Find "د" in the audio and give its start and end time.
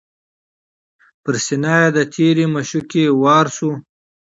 1.95-1.97